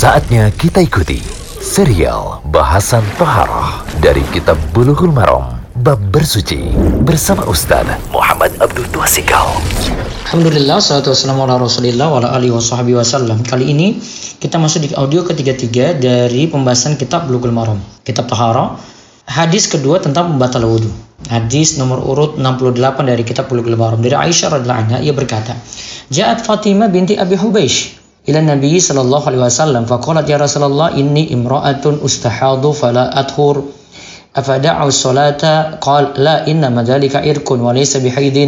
Saatnya 0.00 0.48
kita 0.56 0.80
ikuti 0.80 1.20
serial 1.60 2.40
bahasan 2.48 3.04
Toharoh 3.20 3.84
dari 4.00 4.24
Kitab 4.32 4.56
Bulughul 4.72 5.12
Maram 5.12 5.60
Bab 5.84 6.00
Bersuci 6.08 6.72
bersama 7.04 7.44
Ustaz 7.44 7.84
Muhammad 8.08 8.48
Abdul 8.64 8.88
Tuasikal. 8.96 9.60
Alhamdulillah, 10.24 10.80
salatu 10.80 11.12
wassalamu 11.12 11.44
ala 11.44 11.60
rasulillah 11.60 12.08
wa 12.08 12.24
ala 12.24 12.32
alihi 12.32 12.48
wa 12.48 12.64
wasallam. 12.96 13.44
Kali 13.44 13.76
ini 13.76 14.00
kita 14.40 14.56
masuk 14.56 14.88
di 14.88 14.96
audio 14.96 15.20
ketiga-tiga 15.20 15.92
dari 15.92 16.48
pembahasan 16.48 16.96
kitab 16.96 17.28
Bulughul 17.28 17.52
Maram. 17.52 17.76
Kitab 18.00 18.24
Taharah, 18.24 18.80
hadis 19.28 19.68
kedua 19.68 20.00
tentang 20.00 20.32
pembatal 20.32 20.64
wudhu. 20.64 20.88
Hadis 21.28 21.76
nomor 21.76 22.00
urut 22.00 22.40
68 22.40 23.04
dari 23.04 23.20
kitab 23.20 23.52
Bulughul 23.52 23.76
Maram. 23.76 24.00
Dari 24.00 24.16
Aisyah 24.16 24.48
radhiyallahu 24.48 24.80
anha, 24.80 24.98
ia 25.04 25.12
berkata, 25.12 25.52
Ja'at 26.08 26.40
Fatimah 26.40 26.88
binti 26.88 27.20
Abi 27.20 27.36
Hubeish 27.36 27.99
إلى 28.30 28.38
النبي 28.38 28.80
صلى 28.80 29.00
الله 29.00 29.22
عليه 29.26 29.38
وسلم 29.50 29.82
فقالت 29.90 30.30
يا 30.30 30.38
رسول 30.38 30.62
الله 30.70 30.88
إني 31.02 31.34
امرأة 31.34 31.84
أستحاض 32.06 32.62
فلا 32.70 33.20
أطهر. 33.20 33.56
أفدع 34.36 34.76
الصلاة؟ 34.86 35.42
قال 35.82 36.04
لا 36.22 36.46
إنما 36.46 36.86
ذلك 36.86 37.16
إرك 37.16 37.50
وليس 37.50 37.96
بحيض. 37.96 38.38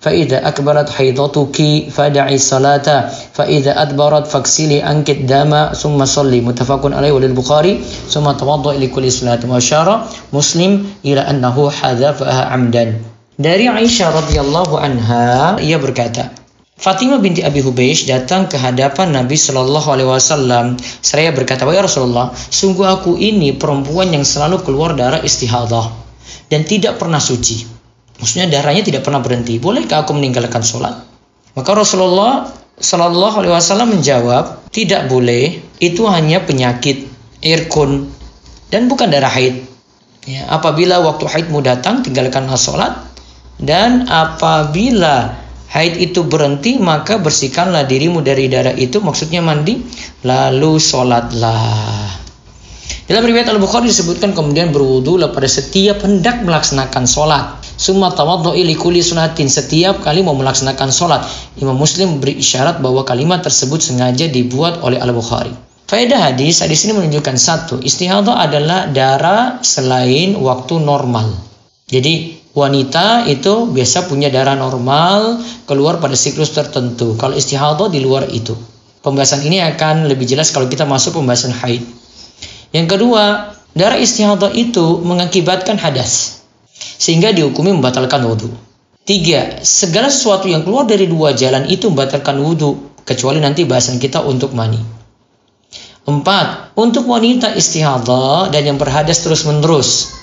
فإذا 0.00 0.48
أكبرت 0.48 0.88
حيضتك 0.90 1.58
فدعي 1.90 2.34
الصلاة 2.34 3.10
فإذا 3.34 3.72
أدبرت 3.82 4.26
فاكسلي 4.26 4.82
عنك 4.86 5.10
الدم 5.10 5.74
ثم 5.74 5.98
صلي. 6.04 6.40
متفق 6.40 6.82
عليه 6.86 7.12
وللبخاري. 7.12 7.80
ثم 8.06 8.30
توضأ 8.30 8.72
لكل 8.78 9.12
صلاة. 9.12 9.42
وأشار 9.42 10.06
مسلم 10.32 10.86
إلى 11.04 11.20
أنه 11.20 11.70
حذفها 11.70 12.44
عمدا 12.44 12.84
داري 13.38 13.66
Aisyah 13.68 14.08
رضي 14.16 14.40
الله 14.40 14.80
عنها 14.80 15.60
يبركاته 15.60 16.45
Fatimah 16.76 17.24
binti 17.24 17.40
Abi 17.40 17.64
Hubeish 17.64 18.04
datang 18.04 18.52
ke 18.52 18.60
hadapan 18.60 19.08
Nabi 19.08 19.32
Shallallahu 19.32 19.88
Alaihi 19.88 20.12
Wasallam. 20.12 20.76
Saya 21.00 21.32
berkata, 21.32 21.64
ya 21.72 21.80
Rasulullah, 21.80 22.36
sungguh 22.36 22.84
aku 22.84 23.16
ini 23.16 23.56
perempuan 23.56 24.12
yang 24.12 24.28
selalu 24.28 24.60
keluar 24.60 24.92
darah 24.92 25.24
istihadah 25.24 25.88
dan 26.52 26.68
tidak 26.68 27.00
pernah 27.00 27.16
suci. 27.16 27.64
Maksudnya 28.20 28.52
darahnya 28.52 28.84
tidak 28.84 29.08
pernah 29.08 29.24
berhenti. 29.24 29.56
Bolehkah 29.56 30.04
aku 30.04 30.12
meninggalkan 30.12 30.60
sholat? 30.60 31.00
Maka 31.56 31.70
Rasulullah 31.72 32.52
Shallallahu 32.76 33.40
Alaihi 33.40 33.56
Wasallam 33.56 33.96
menjawab, 33.96 34.68
tidak 34.68 35.08
boleh. 35.08 35.64
Itu 35.80 36.04
hanya 36.12 36.44
penyakit 36.44 37.08
irkun 37.40 38.12
dan 38.68 38.84
bukan 38.88 39.08
darah 39.08 39.32
haid. 39.32 39.64
Ya, 40.28 40.44
apabila 40.52 41.00
waktu 41.00 41.24
haidmu 41.24 41.64
datang, 41.64 42.04
tinggalkanlah 42.04 42.60
sholat. 42.60 42.92
Dan 43.56 44.04
apabila 44.12 45.45
haid 45.72 45.98
itu 45.98 46.22
berhenti 46.26 46.78
maka 46.78 47.18
bersihkanlah 47.18 47.88
dirimu 47.88 48.22
dari 48.22 48.46
darah 48.46 48.74
itu 48.74 49.02
maksudnya 49.02 49.42
mandi 49.42 49.82
lalu 50.22 50.78
sholatlah 50.78 52.26
dalam 53.06 53.22
riwayat 53.22 53.46
Al-Bukhari 53.54 53.86
disebutkan 53.86 54.34
kemudian 54.34 54.74
berwudu 54.74 55.22
pada 55.30 55.46
setiap 55.46 56.02
hendak 56.02 56.42
melaksanakan 56.42 57.06
sholat. 57.06 57.54
Summa 57.78 58.10
tawaddu'i 58.10 58.66
likuli 58.66 58.98
sunatin. 58.98 59.46
Setiap 59.46 60.02
kali 60.02 60.26
mau 60.26 60.34
melaksanakan 60.34 60.90
sholat. 60.90 61.22
Imam 61.62 61.78
Muslim 61.78 62.18
beri 62.18 62.42
isyarat 62.42 62.82
bahwa 62.82 63.06
kalimat 63.06 63.46
tersebut 63.46 63.78
sengaja 63.78 64.26
dibuat 64.26 64.82
oleh 64.82 64.98
Al-Bukhari. 64.98 65.54
Faedah 65.86 66.34
hadis, 66.34 66.66
hadis 66.66 66.82
ini 66.82 66.98
menunjukkan 66.98 67.38
satu, 67.38 67.78
istihadah 67.78 68.42
adalah 68.42 68.90
darah 68.90 69.62
selain 69.62 70.34
waktu 70.34 70.82
normal. 70.82 71.30
Jadi 71.86 72.35
wanita 72.56 73.28
itu 73.28 73.68
biasa 73.68 74.08
punya 74.08 74.32
darah 74.32 74.56
normal 74.56 75.44
keluar 75.68 76.00
pada 76.00 76.16
siklus 76.16 76.56
tertentu. 76.56 77.12
Kalau 77.20 77.36
istihadah 77.36 77.92
di 77.92 78.00
luar 78.00 78.32
itu. 78.32 78.56
Pembahasan 79.04 79.44
ini 79.44 79.60
akan 79.62 80.08
lebih 80.08 80.26
jelas 80.26 80.50
kalau 80.50 80.66
kita 80.66 80.88
masuk 80.88 81.20
pembahasan 81.20 81.52
haid. 81.52 81.84
Yang 82.72 82.96
kedua, 82.96 83.54
darah 83.76 84.00
istihadah 84.00 84.50
itu 84.56 85.04
mengakibatkan 85.04 85.76
hadas. 85.78 86.42
Sehingga 86.74 87.30
dihukumi 87.30 87.70
membatalkan 87.76 88.24
wudhu. 88.24 88.50
Tiga, 89.06 89.62
segala 89.62 90.10
sesuatu 90.10 90.50
yang 90.50 90.66
keluar 90.66 90.88
dari 90.88 91.06
dua 91.06 91.36
jalan 91.36 91.70
itu 91.70 91.92
membatalkan 91.92 92.40
wudhu. 92.40 92.98
Kecuali 93.06 93.38
nanti 93.38 93.62
bahasan 93.62 94.02
kita 94.02 94.18
untuk 94.26 94.50
mani. 94.50 94.82
Empat, 96.10 96.74
untuk 96.74 97.06
wanita 97.06 97.54
istihadah 97.54 98.50
dan 98.50 98.62
yang 98.66 98.78
berhadas 98.82 99.22
terus-menerus 99.22 100.16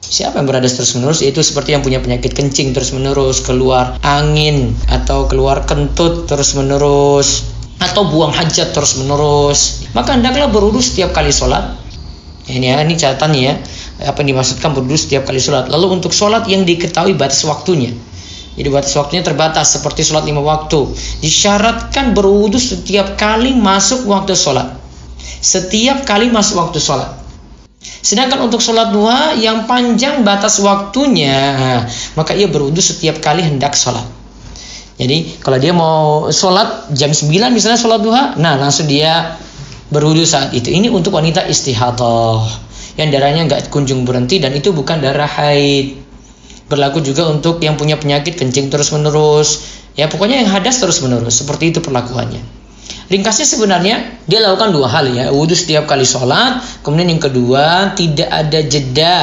Siapa 0.00 0.40
yang 0.40 0.48
berhadas 0.48 0.80
terus-menerus 0.80 1.20
itu 1.20 1.44
seperti 1.44 1.76
yang 1.76 1.84
punya 1.84 2.00
penyakit 2.00 2.32
kencing 2.32 2.72
terus-menerus, 2.72 3.44
keluar 3.44 4.00
angin 4.00 4.72
atau 4.88 5.28
keluar 5.28 5.68
kentut 5.68 6.24
terus-menerus 6.24 7.52
atau 7.80 8.08
buang 8.08 8.32
hajat 8.32 8.72
terus-menerus. 8.72 9.84
Maka 9.92 10.16
hendaklah 10.16 10.48
berwudu 10.48 10.80
setiap 10.80 11.12
kali 11.12 11.28
sholat. 11.28 11.76
Ini 12.48 12.72
ya, 12.72 12.76
ini 12.80 12.96
catatan 12.96 13.36
ya. 13.36 13.60
Apa 14.00 14.24
yang 14.24 14.36
dimaksudkan 14.36 14.72
berwudu 14.72 14.96
setiap 14.96 15.28
kali 15.28 15.36
sholat. 15.36 15.68
Lalu 15.68 16.00
untuk 16.00 16.16
sholat 16.16 16.48
yang 16.48 16.64
diketahui 16.64 17.12
batas 17.12 17.44
waktunya. 17.44 17.92
Jadi 18.56 18.68
batas 18.72 18.96
waktunya 18.96 19.20
terbatas 19.20 19.76
seperti 19.76 20.00
sholat 20.00 20.24
lima 20.24 20.40
waktu. 20.40 20.96
Disyaratkan 21.20 22.16
berwudu 22.16 22.56
setiap 22.56 23.20
kali 23.20 23.52
masuk 23.52 24.08
waktu 24.08 24.32
sholat. 24.32 24.80
Setiap 25.20 26.08
kali 26.08 26.32
masuk 26.32 26.56
waktu 26.56 26.80
sholat. 26.80 27.19
Sedangkan 27.80 28.44
untuk 28.44 28.60
sholat 28.60 28.92
duha 28.92 29.32
yang 29.40 29.64
panjang 29.64 30.20
batas 30.20 30.60
waktunya, 30.60 31.80
maka 32.12 32.36
ia 32.36 32.44
berwudu 32.44 32.84
setiap 32.84 33.24
kali 33.24 33.40
hendak 33.40 33.72
sholat. 33.72 34.04
Jadi 35.00 35.40
kalau 35.40 35.56
dia 35.56 35.72
mau 35.72 36.28
sholat 36.28 36.92
jam 36.92 37.08
9 37.08 37.32
misalnya 37.56 37.80
sholat 37.80 38.04
duha, 38.04 38.36
nah 38.36 38.60
langsung 38.60 38.84
dia 38.84 39.40
berwudu 39.88 40.28
saat 40.28 40.52
itu. 40.52 40.68
Ini 40.68 40.92
untuk 40.92 41.16
wanita 41.16 41.48
istihadah 41.48 42.44
yang 43.00 43.08
darahnya 43.08 43.48
nggak 43.48 43.72
kunjung 43.72 44.04
berhenti 44.04 44.36
dan 44.36 44.52
itu 44.52 44.76
bukan 44.76 45.00
darah 45.00 45.24
haid. 45.24 45.96
Berlaku 46.68 47.00
juga 47.00 47.32
untuk 47.32 47.64
yang 47.64 47.80
punya 47.80 47.96
penyakit 47.96 48.36
kencing 48.36 48.68
terus 48.68 48.92
menerus. 48.92 49.64
Ya 49.96 50.06
pokoknya 50.06 50.44
yang 50.44 50.52
hadas 50.52 50.84
terus 50.84 51.00
menerus. 51.00 51.40
Seperti 51.40 51.72
itu 51.72 51.80
perlakuannya. 51.80 52.59
Ringkasnya 53.10 53.42
sebenarnya 53.42 54.22
dia 54.30 54.38
lakukan 54.38 54.70
dua 54.70 54.86
hal 54.86 55.10
ya, 55.10 55.34
wudhu 55.34 55.58
setiap 55.58 55.90
kali 55.90 56.06
sholat, 56.06 56.62
kemudian 56.86 57.10
yang 57.10 57.22
kedua 57.22 57.90
tidak 57.98 58.30
ada 58.30 58.60
jeda 58.62 59.16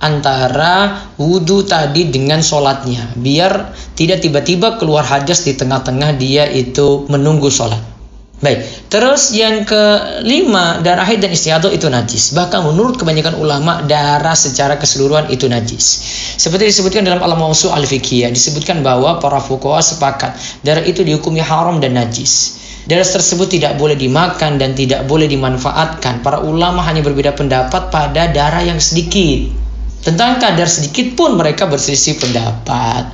antara 0.00 1.04
wudhu 1.20 1.64
tadi 1.68 2.08
dengan 2.08 2.40
sholatnya, 2.40 3.12
biar 3.20 3.76
tidak 3.92 4.24
tiba-tiba 4.24 4.80
keluar 4.80 5.04
hadas 5.04 5.44
di 5.44 5.52
tengah-tengah 5.56 6.16
dia 6.16 6.48
itu 6.48 7.04
menunggu 7.12 7.52
sholat. 7.52 7.80
Baik, 8.44 8.60
terus 8.92 9.32
yang 9.32 9.64
kelima 9.64 10.82
darah 10.84 11.08
haid 11.08 11.24
dan 11.24 11.32
istiadah 11.32 11.72
itu 11.72 11.88
najis. 11.88 12.36
Bahkan 12.36 12.60
menurut 12.66 13.00
kebanyakan 13.00 13.40
ulama 13.40 13.80
darah 13.88 14.36
secara 14.36 14.76
keseluruhan 14.76 15.32
itu 15.32 15.48
najis. 15.48 15.84
Seperti 16.36 16.68
disebutkan 16.68 17.08
dalam 17.08 17.24
alam 17.24 17.40
mausu 17.40 17.72
al 17.72 17.88
fiqhiyah 17.88 18.28
disebutkan 18.28 18.84
bahwa 18.84 19.16
para 19.16 19.40
fuqaha 19.40 19.80
sepakat 19.80 20.36
darah 20.60 20.84
itu 20.84 21.00
dihukumi 21.00 21.40
haram 21.40 21.80
dan 21.80 21.96
najis. 21.96 22.63
Darah 22.84 23.08
tersebut 23.08 23.48
tidak 23.48 23.80
boleh 23.80 23.96
dimakan 23.96 24.60
dan 24.60 24.76
tidak 24.76 25.08
boleh 25.08 25.24
dimanfaatkan. 25.24 26.20
Para 26.20 26.44
ulama 26.44 26.84
hanya 26.84 27.00
berbeda 27.00 27.32
pendapat 27.32 27.88
pada 27.88 28.28
darah 28.28 28.60
yang 28.60 28.76
sedikit. 28.76 29.48
Tentang 30.04 30.36
kadar 30.36 30.68
sedikit 30.68 31.16
pun 31.16 31.40
mereka 31.40 31.64
berselisih 31.64 32.20
pendapat. 32.20 33.08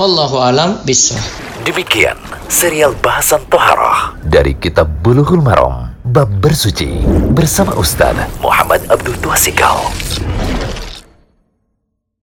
Wallahu 0.00 0.40
alam 0.40 0.80
bisawab. 0.88 1.20
Demikian 1.68 2.16
serial 2.48 2.96
bahasan 2.96 3.44
Toharoh 3.52 4.16
dari 4.24 4.56
Kitab 4.56 4.88
Bulughul 5.04 5.44
Maram 5.44 5.92
Bab 6.08 6.32
Bersuci 6.40 7.04
bersama 7.36 7.76
Ustaz 7.76 8.16
Muhammad 8.40 8.88
Abdul 8.88 9.20
Tuasikal. 9.20 9.84